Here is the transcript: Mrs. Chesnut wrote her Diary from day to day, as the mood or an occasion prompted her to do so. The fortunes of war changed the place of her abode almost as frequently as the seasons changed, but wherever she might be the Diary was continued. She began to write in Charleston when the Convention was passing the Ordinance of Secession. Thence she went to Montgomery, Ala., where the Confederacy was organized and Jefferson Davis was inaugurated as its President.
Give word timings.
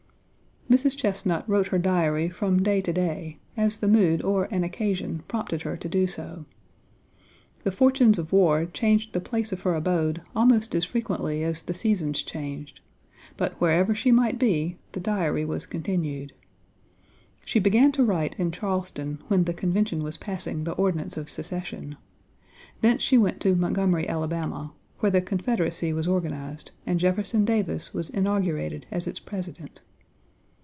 Mrs. 0.69 0.95
Chesnut 0.95 1.43
wrote 1.49 1.67
her 1.67 1.77
Diary 1.77 2.29
from 2.29 2.63
day 2.63 2.79
to 2.79 2.93
day, 2.93 3.39
as 3.57 3.75
the 3.79 3.89
mood 3.89 4.21
or 4.23 4.45
an 4.45 4.63
occasion 4.63 5.21
prompted 5.27 5.63
her 5.63 5.75
to 5.75 5.89
do 5.89 6.07
so. 6.07 6.45
The 7.65 7.73
fortunes 7.73 8.17
of 8.17 8.31
war 8.31 8.65
changed 8.67 9.11
the 9.11 9.19
place 9.19 9.51
of 9.51 9.63
her 9.63 9.75
abode 9.75 10.21
almost 10.33 10.73
as 10.73 10.85
frequently 10.85 11.43
as 11.43 11.61
the 11.63 11.73
seasons 11.73 12.23
changed, 12.23 12.79
but 13.35 13.59
wherever 13.59 13.93
she 13.93 14.13
might 14.13 14.39
be 14.39 14.77
the 14.93 15.01
Diary 15.01 15.43
was 15.43 15.65
continued. 15.65 16.31
She 17.43 17.59
began 17.59 17.91
to 17.91 18.05
write 18.05 18.39
in 18.39 18.53
Charleston 18.53 19.19
when 19.27 19.43
the 19.43 19.53
Convention 19.53 20.03
was 20.03 20.15
passing 20.15 20.63
the 20.63 20.71
Ordinance 20.75 21.17
of 21.17 21.29
Secession. 21.29 21.97
Thence 22.79 23.01
she 23.01 23.17
went 23.17 23.41
to 23.41 23.55
Montgomery, 23.57 24.07
Ala., 24.07 24.71
where 24.99 25.11
the 25.11 25.19
Confederacy 25.19 25.91
was 25.91 26.07
organized 26.07 26.71
and 26.87 26.97
Jefferson 26.97 27.43
Davis 27.43 27.93
was 27.93 28.09
inaugurated 28.11 28.85
as 28.89 29.05
its 29.05 29.19
President. 29.19 29.81